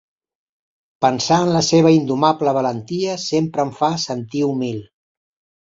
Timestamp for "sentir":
4.09-4.43